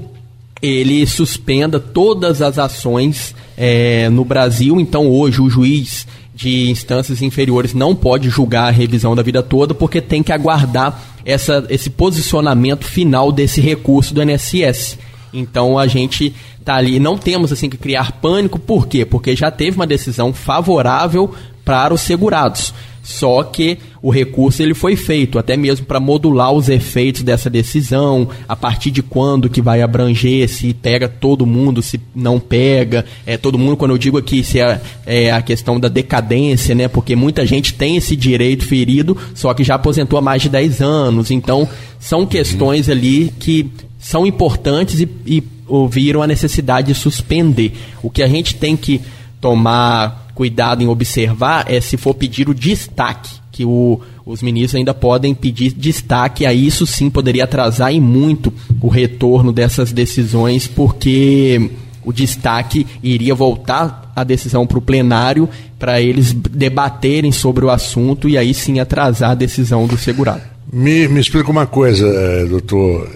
ele 0.61 1.05
suspenda 1.05 1.79
todas 1.79 2.41
as 2.41 2.57
ações 2.57 3.35
é, 3.57 4.09
no 4.09 4.23
Brasil. 4.23 4.79
Então, 4.79 5.09
hoje, 5.09 5.41
o 5.41 5.49
juiz 5.49 6.07
de 6.33 6.69
instâncias 6.69 7.21
inferiores 7.21 7.73
não 7.73 7.95
pode 7.95 8.29
julgar 8.29 8.67
a 8.67 8.71
revisão 8.71 9.15
da 9.15 9.21
vida 9.21 9.43
toda, 9.43 9.73
porque 9.73 10.01
tem 10.01 10.23
que 10.23 10.31
aguardar 10.31 11.12
essa, 11.25 11.65
esse 11.69 11.89
posicionamento 11.89 12.85
final 12.85 13.31
desse 13.31 13.61
recurso 13.61 14.13
do 14.13 14.21
INSS. 14.21 14.97
Então 15.33 15.77
a 15.77 15.87
gente 15.87 16.33
tá 16.63 16.75
ali, 16.75 16.99
não 16.99 17.17
temos 17.17 17.51
assim 17.51 17.69
que 17.69 17.77
criar 17.77 18.13
pânico, 18.13 18.59
por 18.59 18.87
quê? 18.87 19.05
Porque 19.05 19.35
já 19.35 19.49
teve 19.51 19.75
uma 19.75 19.87
decisão 19.87 20.33
favorável 20.33 21.33
para 21.65 21.93
os 21.93 22.01
segurados. 22.01 22.73
Só 23.03 23.43
que 23.43 23.77
o 24.01 24.09
recurso 24.09 24.63
ele 24.63 24.73
foi 24.73 24.95
feito 24.95 25.37
até 25.37 25.57
mesmo 25.57 25.85
para 25.85 25.99
modular 25.99 26.53
os 26.53 26.69
efeitos 26.69 27.21
dessa 27.21 27.49
decisão, 27.49 28.29
a 28.47 28.55
partir 28.55 28.91
de 28.91 29.03
quando 29.03 29.49
que 29.49 29.61
vai 29.61 29.81
abranger, 29.81 30.47
se 30.47 30.73
pega 30.73 31.09
todo 31.09 31.45
mundo, 31.45 31.81
se 31.81 31.99
não 32.15 32.39
pega, 32.39 33.05
é 33.25 33.35
todo 33.35 33.59
mundo 33.59 33.75
quando 33.75 33.91
eu 33.91 33.97
digo 33.97 34.17
aqui 34.17 34.41
se 34.41 34.61
é, 34.61 34.81
é 35.05 35.31
a 35.31 35.41
questão 35.41 35.77
da 35.77 35.89
decadência, 35.89 36.73
né? 36.73 36.87
Porque 36.87 37.13
muita 37.13 37.45
gente 37.45 37.73
tem 37.73 37.97
esse 37.97 38.15
direito 38.15 38.65
ferido, 38.65 39.17
só 39.35 39.53
que 39.53 39.65
já 39.65 39.75
aposentou 39.75 40.17
há 40.17 40.21
mais 40.21 40.41
de 40.41 40.47
10 40.47 40.81
anos. 40.81 41.29
Então, 41.29 41.67
são 41.99 42.25
questões 42.25 42.87
ali 42.87 43.33
que 43.37 43.69
são 43.99 44.25
importantes 44.25 45.01
e, 45.01 45.09
e 45.25 45.43
ouviram 45.67 46.21
a 46.21 46.27
necessidade 46.27 46.87
de 46.87 46.95
suspender. 46.95 47.73
O 48.01 48.09
que 48.09 48.23
a 48.23 48.27
gente 48.29 48.55
tem 48.55 48.77
que 48.77 49.01
tomar 49.41 50.22
cuidado 50.33 50.81
em 50.81 50.87
observar 50.87 51.65
é 51.71 51.79
se 51.79 51.97
for 51.97 52.13
pedir 52.13 52.49
o 52.49 52.53
destaque, 52.53 53.35
que 53.51 53.65
o, 53.65 54.01
os 54.25 54.41
ministros 54.41 54.75
ainda 54.75 54.93
podem 54.93 55.33
pedir 55.33 55.73
destaque, 55.73 56.45
aí 56.45 56.65
isso 56.65 56.87
sim 56.87 57.09
poderia 57.09 57.43
atrasar 57.43 57.93
e 57.93 57.99
muito 57.99 58.51
o 58.81 58.87
retorno 58.87 59.51
dessas 59.51 59.91
decisões, 59.91 60.67
porque 60.67 61.71
o 62.03 62.11
destaque 62.11 62.85
iria 63.01 63.35
voltar 63.35 64.11
a 64.15 64.23
decisão 64.23 64.67
para 64.67 64.77
o 64.77 64.81
plenário 64.81 65.47
para 65.79 66.01
eles 66.01 66.33
debaterem 66.33 67.31
sobre 67.31 67.65
o 67.65 67.69
assunto 67.69 68.27
e 68.27 68.37
aí 68.37 68.53
sim 68.53 68.79
atrasar 68.79 69.31
a 69.31 69.35
decisão 69.35 69.87
do 69.87 69.97
segurado. 69.97 70.41
Me, 70.71 71.07
me 71.07 71.19
explica 71.19 71.51
uma 71.51 71.67
coisa, 71.67 72.07
eh, 72.07 72.45
doutor 72.45 73.09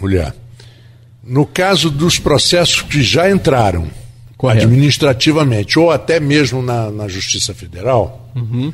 Mulher. 0.00 0.28
Eh, 0.28 0.64
no 1.22 1.46
caso 1.46 1.90
dos 1.90 2.18
processos 2.18 2.82
que 2.82 3.02
já 3.02 3.30
entraram, 3.30 3.86
Correto. 4.36 4.66
administrativamente, 4.66 5.78
ou 5.78 5.90
até 5.90 6.18
mesmo 6.18 6.62
na, 6.62 6.90
na 6.90 7.08
Justiça 7.08 7.54
Federal, 7.54 8.30
uhum. 8.34 8.72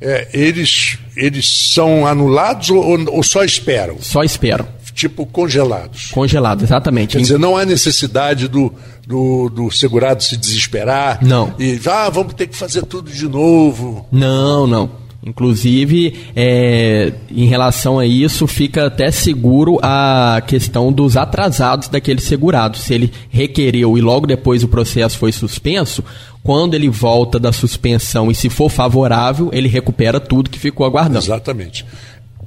é, 0.00 0.28
eles, 0.32 0.98
eles 1.16 1.48
são 1.72 2.06
anulados 2.06 2.70
ou, 2.70 2.84
ou, 3.10 3.22
só 3.22 3.44
esperam? 3.44 3.96
Só 4.00 4.22
esperam. 4.22 4.66
Tipo 4.94 5.26
congelados. 5.26 6.08
Congelados, 6.10 6.64
exatamente. 6.64 7.16
Quer 7.16 7.22
dizer, 7.22 7.38
não 7.38 7.56
há 7.56 7.66
necessidade 7.66 8.48
do, 8.48 8.72
do, 9.06 9.50
do 9.50 9.70
segurado 9.70 10.22
se 10.22 10.36
desesperar. 10.36 11.18
Não. 11.22 11.54
E, 11.58 11.78
ah, 11.86 12.08
vamos 12.08 12.32
ter 12.34 12.46
que 12.46 12.56
fazer 12.56 12.82
tudo 12.86 13.10
de 13.10 13.28
novo. 13.28 14.06
Não, 14.10 14.66
não. 14.66 14.90
Inclusive, 15.26 16.14
é, 16.36 17.12
em 17.28 17.46
relação 17.46 17.98
a 17.98 18.06
isso, 18.06 18.46
fica 18.46 18.86
até 18.86 19.10
seguro 19.10 19.76
a 19.82 20.40
questão 20.46 20.92
dos 20.92 21.16
atrasados 21.16 21.88
daquele 21.88 22.20
segurado. 22.20 22.78
Se 22.78 22.94
ele 22.94 23.12
requereu 23.28 23.98
e 23.98 24.00
logo 24.00 24.24
depois 24.24 24.62
o 24.62 24.68
processo 24.68 25.18
foi 25.18 25.32
suspenso, 25.32 26.04
quando 26.44 26.74
ele 26.74 26.88
volta 26.88 27.40
da 27.40 27.50
suspensão 27.50 28.30
e 28.30 28.36
se 28.36 28.48
for 28.48 28.70
favorável, 28.70 29.50
ele 29.52 29.66
recupera 29.66 30.20
tudo 30.20 30.48
que 30.48 30.60
ficou 30.60 30.86
aguardando. 30.86 31.24
Exatamente. 31.24 31.84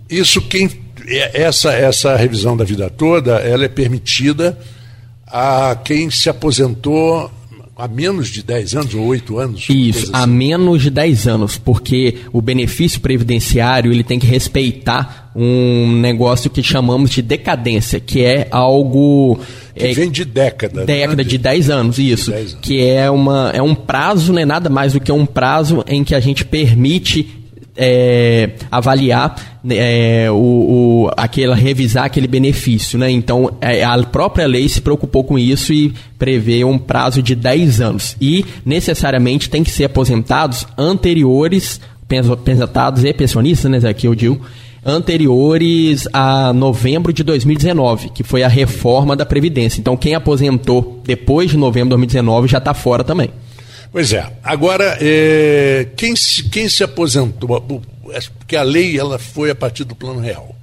Isso 0.10 0.42
quem 0.42 0.70
é, 1.06 1.42
essa 1.42 1.74
essa 1.74 2.16
revisão 2.16 2.56
da 2.56 2.64
vida 2.64 2.90
toda, 2.90 3.40
ela 3.40 3.66
é 3.66 3.68
permitida 3.68 4.58
a 5.28 5.76
quem 5.84 6.10
se 6.10 6.30
aposentou 6.30 7.30
há 7.80 7.88
menos 7.88 8.28
de 8.28 8.44
10 8.44 8.76
anos 8.76 8.94
ou 8.94 9.06
8 9.06 9.40
anos? 9.40 9.66
Isso, 9.70 10.04
assim. 10.04 10.12
há 10.14 10.28
menos 10.28 10.82
de 10.82 10.90
10 10.90 11.28
anos, 11.28 11.58
porque 11.58 12.18
o 12.34 12.42
benefício 12.42 13.00
previdenciário 13.00 13.92
ele 13.92 14.04
tem 14.04 14.20
que 14.20 14.28
respeitar 14.28 15.32
um 15.34 16.00
negócio 16.00 16.50
que 16.50 16.62
chamamos 16.62 17.12
de 17.12 17.22
decadência, 17.22 18.00
que 18.00 18.22
é 18.22 18.48
algo 18.52 19.40
que 19.74 19.86
é, 19.86 19.94
vem 19.94 20.12
de 20.12 20.26
década. 20.26 20.84
Década 20.84 21.24
né? 21.24 21.30
de 21.30 21.38
10 21.38 21.70
anos, 21.70 21.98
isso. 21.98 22.34
anos. 22.34 22.58
Que 22.62 22.86
é, 22.86 23.10
uma, 23.10 23.52
é 23.54 23.62
um 23.62 23.74
prazo, 23.74 24.34
não 24.34 24.42
é 24.42 24.46
nada 24.46 24.70
mais 24.70 24.94
do 24.94 25.00
que 25.00 25.12
um 25.12 25.26
prazo 25.26 25.84
em 25.88 26.04
que 26.04 26.14
a 26.14 26.20
gente 26.20 26.44
permite 26.44 27.39
é, 27.82 28.50
avaliar 28.70 29.62
é, 29.70 30.28
o, 30.30 30.36
o, 30.36 31.12
aquela, 31.16 31.56
revisar 31.56 32.04
aquele 32.04 32.28
benefício. 32.28 33.00
Né? 33.00 33.10
Então, 33.10 33.54
é, 33.62 33.86
a 33.86 33.98
própria 34.04 34.46
lei 34.46 34.68
se 34.68 34.82
preocupou 34.82 35.24
com 35.24 35.40
isso 35.40 35.72
e 35.72 35.94
prevê 36.18 36.66
um 36.66 36.78
prazo 36.78 37.24
de 37.24 37.34
10 37.34 37.80
anos. 37.80 38.18
E, 38.20 38.46
necessariamente, 38.66 39.50
tem 39.50 39.64
que 39.64 39.72
ser 39.72 39.86
aposentados 39.86 40.68
anteriores, 40.78 41.80
aposentados 42.30 43.06
e 43.06 43.14
pensionistas, 43.14 43.72
né, 43.72 43.90
aqui 43.90 44.08
eu 44.08 44.16
digo, 44.16 44.42
anteriores 44.86 46.08
a 46.12 46.52
novembro 46.52 47.14
de 47.14 47.24
2019, 47.24 48.10
que 48.10 48.24
foi 48.24 48.44
a 48.44 48.48
reforma 48.50 49.16
da 49.16 49.26
Previdência. 49.26 49.80
Então, 49.80 49.96
quem 49.96 50.16
aposentou 50.16 51.02
depois 51.06 51.50
de 51.50 51.56
novembro 51.56 51.90
de 51.90 52.08
2019 52.08 52.48
já 52.50 52.58
está 52.58 52.74
fora 52.74 53.06
também. 53.06 53.30
Pois 53.92 54.14
é. 54.14 54.32
Agora, 54.44 54.98
é, 55.02 55.88
quem, 55.96 56.16
se, 56.16 56.44
quem 56.50 56.70
se 56.70 56.84
aposentou, 56.84 57.84
é, 58.12 58.20
porque 58.38 58.56
a 58.56 58.64
lei 58.64 59.00
ela 59.00 59.18
foi 59.18 59.50
a 59.50 59.56
partir 59.56 59.84
do 59.84 59.96
Plano 59.96 60.20
Real, 60.20 60.56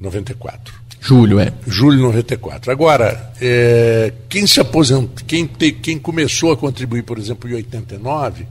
94. 0.00 0.82
Julho, 1.00 1.40
é. 1.40 1.52
Julho 1.66 1.96
de 1.96 2.02
94. 2.02 2.70
Agora, 2.70 3.32
é, 3.40 4.12
quem 4.28 4.46
se 4.46 4.60
aposentou, 4.60 5.24
quem, 5.26 5.46
te, 5.46 5.72
quem 5.72 5.98
começou 5.98 6.52
a 6.52 6.56
contribuir, 6.56 7.02
por 7.02 7.18
exemplo, 7.18 7.50
em 7.50 7.54
89, 7.54 8.46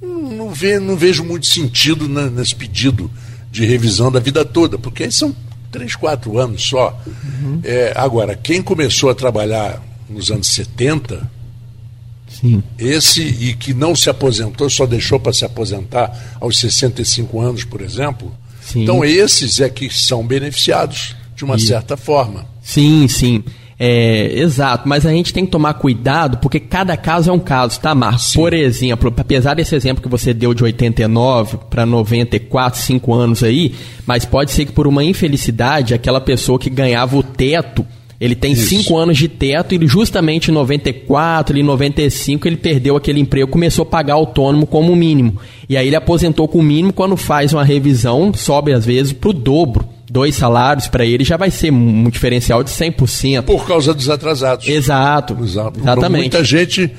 não, 0.00 0.48
vê, 0.50 0.78
não 0.78 0.96
vejo 0.96 1.22
muito 1.22 1.46
sentido 1.46 2.08
na, 2.08 2.30
nesse 2.30 2.54
pedido 2.54 3.10
de 3.50 3.66
revisão 3.66 4.10
da 4.10 4.18
vida 4.18 4.46
toda, 4.46 4.78
porque 4.78 5.04
aí 5.04 5.12
são 5.12 5.36
três, 5.70 5.94
quatro 5.94 6.38
anos 6.38 6.62
só. 6.62 6.98
Uhum. 7.06 7.60
É, 7.62 7.92
agora, 7.94 8.34
quem 8.34 8.62
começou 8.62 9.10
a 9.10 9.14
trabalhar 9.14 9.82
nos 10.08 10.30
anos 10.30 10.48
70, 10.48 11.30
Sim. 12.40 12.62
Esse 12.78 13.22
e 13.22 13.54
que 13.54 13.74
não 13.74 13.94
se 13.94 14.08
aposentou, 14.08 14.68
só 14.70 14.86
deixou 14.86 15.20
para 15.20 15.32
se 15.32 15.44
aposentar 15.44 16.36
aos 16.40 16.58
65 16.58 17.40
anos, 17.40 17.64
por 17.64 17.82
exemplo. 17.82 18.32
Sim. 18.62 18.82
Então, 18.82 19.04
esses 19.04 19.60
é 19.60 19.68
que 19.68 19.90
são 19.90 20.26
beneficiados 20.26 21.14
de 21.36 21.44
uma 21.44 21.56
e... 21.56 21.60
certa 21.60 21.96
forma. 21.96 22.46
Sim, 22.62 23.06
sim. 23.08 23.42
É, 23.82 24.38
exato, 24.38 24.86
mas 24.86 25.06
a 25.06 25.10
gente 25.10 25.32
tem 25.32 25.46
que 25.46 25.50
tomar 25.50 25.72
cuidado 25.72 26.36
porque 26.36 26.60
cada 26.60 26.94
caso 26.98 27.30
é 27.30 27.32
um 27.32 27.38
caso, 27.38 27.80
tá, 27.80 27.94
Marcos? 27.94 28.34
Por 28.34 28.52
exemplo, 28.52 29.10
apesar 29.16 29.54
desse 29.54 29.74
exemplo 29.74 30.02
que 30.02 30.08
você 30.08 30.34
deu 30.34 30.52
de 30.52 30.62
89 30.62 31.58
para 31.70 31.86
94, 31.86 32.78
5 32.78 33.14
anos 33.14 33.42
aí, 33.42 33.74
mas 34.04 34.26
pode 34.26 34.50
ser 34.50 34.66
que 34.66 34.72
por 34.72 34.86
uma 34.86 35.02
infelicidade, 35.02 35.94
aquela 35.94 36.20
pessoa 36.20 36.58
que 36.58 36.68
ganhava 36.68 37.16
o 37.16 37.22
teto 37.22 37.86
ele 38.20 38.34
tem 38.34 38.52
Isso. 38.52 38.68
cinco 38.68 38.98
anos 38.98 39.16
de 39.16 39.28
teto 39.28 39.74
e 39.74 39.86
justamente 39.86 40.50
em 40.50 40.54
94, 40.54 41.58
em 41.58 41.62
95, 41.62 42.46
ele 42.46 42.56
perdeu 42.56 42.94
aquele 42.94 43.18
emprego, 43.18 43.50
começou 43.50 43.82
a 43.84 43.86
pagar 43.86 44.14
autônomo 44.14 44.66
como 44.66 44.94
mínimo. 44.94 45.38
E 45.68 45.76
aí 45.76 45.86
ele 45.86 45.96
aposentou 45.96 46.46
com 46.46 46.58
o 46.58 46.62
mínimo, 46.62 46.92
quando 46.92 47.16
faz 47.16 47.54
uma 47.54 47.64
revisão, 47.64 48.32
sobe 48.34 48.74
às 48.74 48.84
vezes 48.84 49.14
para 49.14 49.30
o 49.30 49.32
dobro 49.32 49.88
dois 50.10 50.34
salários 50.34 50.88
para 50.88 51.06
ele 51.06 51.22
já 51.22 51.36
vai 51.36 51.50
ser 51.50 51.72
um 51.72 52.10
diferencial 52.10 52.64
de 52.64 52.70
100%. 52.70 53.42
Por 53.42 53.66
causa 53.66 53.94
dos 53.94 54.10
atrasados. 54.10 54.68
Exato. 54.68 55.38
Exato. 55.40 55.78
Exatamente. 55.78 56.22
Muita 56.22 56.44
gente 56.44 56.90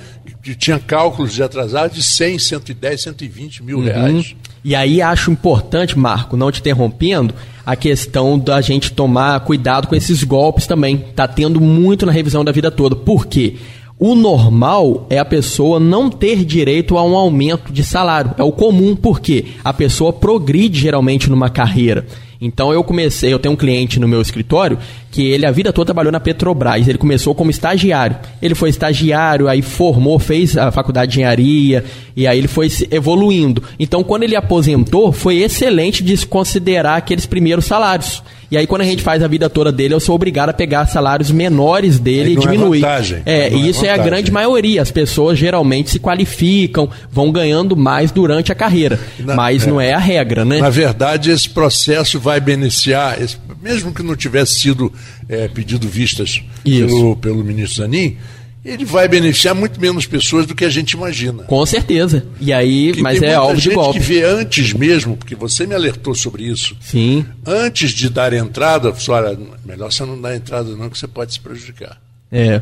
tinha 0.42 0.80
cálculos 0.80 1.34
de 1.34 1.44
atrasados 1.44 1.96
de 1.96 2.04
100, 2.04 2.40
110, 2.40 3.02
120 3.02 3.64
mil 3.64 3.78
uhum. 3.78 3.84
reais. 3.84 4.36
E 4.64 4.76
aí 4.76 5.02
acho 5.02 5.32
importante, 5.32 5.98
Marco, 5.98 6.38
não 6.38 6.52
te 6.52 6.60
interrompendo, 6.60 7.34
a 7.66 7.76
questão 7.76 8.38
da 8.38 8.62
gente 8.62 8.92
tomar 8.92 9.40
cuidado 9.42 9.88
com 9.88 9.96
esses 9.96 10.24
golpes 10.24 10.68
também. 10.68 10.98
Tá 10.98 11.28
tendo 11.28 11.60
muito 11.60 12.06
na 12.06 12.12
revisão 12.12 12.44
da 12.44 12.52
vida 12.52 12.70
toda. 12.70 12.96
Por 12.96 13.26
quê? 13.26 13.56
O 14.00 14.16
normal 14.16 15.06
é 15.12 15.20
a 15.20 15.26
pessoa 15.26 15.80
não 15.80 16.10
ter 16.10 16.44
direito 16.44 16.98
a 16.98 17.04
um 17.04 17.16
aumento 17.16 17.72
de 17.72 17.84
salário. 17.84 18.34
É 18.38 18.44
o 18.44 18.52
comum, 18.52 18.96
porque 18.96 19.46
a 19.64 19.72
pessoa 19.72 20.12
progride 20.12 20.80
geralmente 20.80 21.30
numa 21.30 21.50
carreira. 21.52 22.06
Então 22.42 22.74
eu 22.74 22.84
comecei, 22.84 23.32
eu 23.32 23.38
tenho 23.38 23.54
um 23.54 23.58
cliente 23.58 24.00
no 24.00 24.08
meu 24.08 24.20
escritório 24.20 24.80
que 25.12 25.30
ele 25.30 25.46
a 25.46 25.52
vida 25.52 25.72
toda 25.72 25.86
trabalhou 25.86 26.12
na 26.12 26.20
Petrobras. 26.20 26.88
Ele 26.88 26.98
começou 26.98 27.36
como 27.36 27.52
estagiário. 27.52 28.18
Ele 28.42 28.56
foi 28.56 28.70
estagiário, 28.70 29.48
aí 29.48 29.62
formou, 29.62 30.18
fez 30.18 30.58
a 30.58 30.72
faculdade 30.72 31.12
de 31.12 31.20
engenharia 31.20 31.86
e 32.16 32.26
aí 32.26 32.40
ele 32.40 32.48
foi 32.48 32.68
evoluindo. 32.90 33.62
Então 33.80 34.04
quando 34.04 34.24
ele 34.24 34.36
aposentou, 34.36 35.12
foi 35.12 35.38
excelente 35.38 36.04
de 36.04 36.18
se 36.18 36.26
considerar 36.26 36.96
aqueles 36.96 37.28
primeiros 37.28 37.66
salários. 37.66 38.24
E 38.52 38.58
aí, 38.58 38.68
quando 38.68 38.82
a 38.82 38.86
gente 38.86 39.02
faz 39.02 39.24
a 39.24 39.30
vida 39.30 39.50
toda 39.50 39.72
dele, 39.72 39.94
eu 39.94 40.00
sou 40.02 40.14
obrigado 40.14 40.50
a 40.50 40.54
pegar 40.54 40.86
salários 40.86 41.32
menores 41.32 41.98
dele 41.98 42.34
e 42.34 42.36
diminuir. 42.36 42.84
É, 43.26 43.48
é 43.48 43.54
e 43.54 43.70
isso 43.70 43.86
é, 43.86 43.88
é, 43.88 43.94
a 43.94 43.98
grande 43.98 44.30
maioria. 44.30 44.82
As 44.82 44.92
pessoas 44.92 45.40
geralmente 45.40 45.90
se 45.90 46.00
qualificam, 46.00 46.90
vão 47.10 47.32
ganhando 47.32 47.78
mais 47.78 48.12
durante 48.12 48.52
a 48.52 48.56
carreira. 48.56 49.00
Na, 49.20 49.36
mas 49.36 49.64
é, 49.64 49.70
não 49.70 49.80
é 49.80 49.94
a 49.94 49.98
regra, 49.98 50.44
né? 50.44 50.60
Na 50.60 50.70
verdade, 50.70 51.32
esse 51.32 51.50
processo 51.50 52.20
vai 52.20 52.42
beneficiar, 52.42 53.22
esse, 53.22 53.38
mesmo 53.62 53.94
que 53.94 54.04
não 54.04 54.18
tivesse 54.18 54.60
sido 54.60 54.92
é, 55.30 55.48
pedido 55.48 55.88
vistas 55.88 56.44
pelo, 56.62 57.16
pelo 57.16 57.42
ministro 57.46 57.84
Zanin, 57.84 58.18
ele 58.64 58.86
vai 58.86 59.08
beneficiar 59.08 59.56
muito 59.56 59.82
menos 59.82 60.06
pessoas 60.06 60.46
do 60.46 60.54
que 60.54 60.64
a 60.64 60.70
gente 60.70 60.92
imagina. 60.92 61.44
Com 61.44 61.66
certeza. 61.66 62.26
E 62.40 62.54
aí, 62.54 62.94
mas 63.02 63.22
é 63.22 63.34
alvo 63.34 63.60
de 63.60 63.72
golpe. 63.72 64.00
que 64.00 64.06
vê 64.06 64.24
antes 64.24 64.74
mesmo, 64.74 65.18
porque 65.18 65.36
você 65.36 65.66
me 65.66 65.74
alertou 65.74 66.14
sobre 66.14 66.44
isso. 66.44 66.76
Sim. 66.80 67.26
Antes 67.46 67.92
de 67.92 68.10
dar 68.10 68.34
entrada, 68.34 68.94
olha, 69.10 69.38
melhor 69.66 69.92
você 69.92 70.06
não 70.06 70.20
dar 70.20 70.36
entrada 70.36 70.76
não, 70.76 70.90
que 70.90 70.98
você 70.98 71.08
pode 71.08 71.34
se 71.34 71.40
prejudicar. 71.40 72.00
É. 72.32 72.62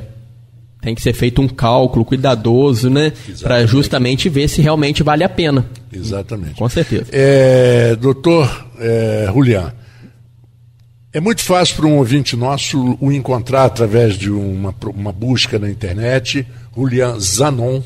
Tem 0.81 0.95
que 0.95 1.01
ser 1.01 1.11
feito 1.11 1.41
um 1.41 1.47
cálculo 1.47 2.05
cuidadoso, 2.05 2.89
né? 2.89 3.11
Para 3.41 3.65
justamente 3.65 4.29
ver 4.29 4.47
se 4.47 4.61
realmente 4.61 5.03
vale 5.03 5.25
a 5.25 5.29
pena. 5.29 5.65
Exatamente. 5.91 6.55
Com 6.55 6.69
certeza. 6.69 7.07
É, 7.11 7.97
doutor 7.97 8.67
é, 8.79 9.29
Julián, 9.33 9.73
é 11.11 11.19
muito 11.19 11.41
fácil 11.41 11.75
para 11.75 11.87
um 11.87 11.97
ouvinte 11.97 12.35
nosso 12.35 12.95
o 13.01 13.11
encontrar 13.11 13.65
através 13.65 14.15
de 14.15 14.29
uma, 14.29 14.75
uma 14.93 15.11
busca 15.11 15.57
na 15.57 15.69
internet, 15.69 16.45
Julian 16.75 17.19
Zanon, 17.19 17.81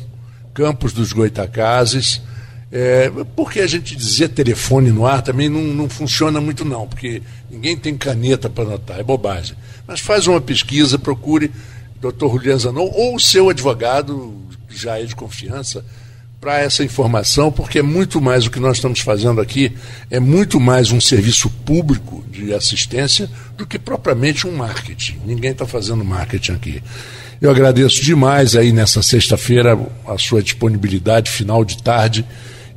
Campos 0.53 0.92
dos 0.92 1.13
Goitacazes. 1.13 2.22
É, 2.70 3.10
porque 3.36 3.60
a 3.60 3.68
gente 3.68 3.96
dizer 3.96 4.30
telefone 4.30 4.92
no 4.92 5.06
ar 5.06 5.22
também 5.22 5.48
não, 5.48 5.62
não 5.62 5.88
funciona 5.88 6.42
muito 6.42 6.65
não, 6.65 6.88
porque 6.88 7.22
ninguém 7.50 7.77
tem 7.77 7.96
caneta 7.96 8.50
para 8.50 8.63
anotar, 8.63 9.00
é 9.00 9.03
bobagem. 9.03 9.56
Mas 9.88 10.00
faz 10.00 10.27
uma 10.27 10.41
pesquisa, 10.41 10.98
procure 10.98 11.52
Dr. 12.02 12.28
Julian 12.28 12.58
Zanon 12.58 12.89
ou 12.91 13.15
o 13.15 13.19
seu 13.19 13.50
advogado, 13.50 14.36
já 14.69 15.00
é 15.00 15.04
de 15.04 15.15
confiança, 15.15 15.86
para 16.43 16.60
essa 16.60 16.84
informação, 16.84 17.49
porque 17.49 17.79
é 17.79 17.82
muito 17.82 18.19
mais 18.19 18.45
o 18.45 18.51
que 18.51 18.60
nós 18.60 18.75
estamos 18.75 18.99
fazendo 18.99 19.39
aqui, 19.39 19.71
é 20.12 20.19
muito 20.19 20.60
mais 20.60 20.91
um 20.91 20.99
serviço 20.99 21.49
público 21.49 22.21
de 22.29 22.53
assistência 22.53 23.29
do 23.56 23.65
que 23.65 23.79
propriamente 23.79 24.45
um 24.45 24.53
marketing. 24.53 25.21
Ninguém 25.25 25.51
está 25.51 25.65
fazendo 25.65 26.03
marketing 26.03 26.51
aqui. 26.51 26.84
Eu 27.41 27.49
agradeço 27.49 28.03
demais 28.03 28.58
aí 28.58 28.73
nessa 28.73 29.01
sexta-feira 29.01 29.79
a 30.06 30.17
sua 30.17 30.43
disponibilidade 30.43 31.32
final 31.32 31.63
de 31.63 31.82
tarde. 31.82 32.25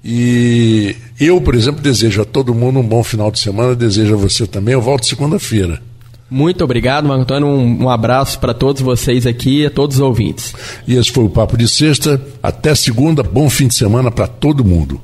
E 0.04 0.94
eu, 1.18 1.40
por 1.40 1.56
exemplo, 1.56 1.82
desejo 1.82 2.22
a 2.22 2.24
todo 2.24 2.54
mundo 2.54 2.78
um 2.78 2.86
bom 2.86 3.02
final 3.02 3.32
de 3.32 3.40
semana, 3.40 3.74
desejo 3.74 4.14
a 4.14 4.16
você 4.16 4.46
também. 4.46 4.74
Eu 4.74 4.80
volto 4.80 5.06
segunda-feira. 5.06 5.82
Muito 6.30 6.64
obrigado, 6.64 7.06
Marco 7.06 7.22
Antônio. 7.22 7.48
Um, 7.48 7.84
um 7.84 7.90
abraço 7.90 8.38
para 8.40 8.52
todos 8.52 8.82
vocês 8.82 9.26
aqui 9.26 9.62
e 9.62 9.66
a 9.66 9.70
todos 9.70 9.96
os 9.96 10.02
ouvintes. 10.02 10.54
E 10.86 10.96
esse 10.96 11.10
foi 11.12 11.24
o 11.24 11.30
Papo 11.30 11.56
de 11.56 11.66
Sexta. 11.68 12.20
Até 12.42 12.74
segunda. 12.74 13.22
Bom 13.22 13.48
fim 13.48 13.68
de 13.68 13.74
semana 13.74 14.10
para 14.10 14.26
todo 14.26 14.64
mundo. 14.64 15.00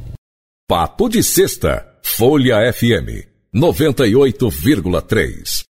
Papo 0.69 1.09
de 1.09 1.23
Sexta. 1.23 1.87
Folha 2.03 2.57
FM 2.73 3.25
98,3. 3.55 5.72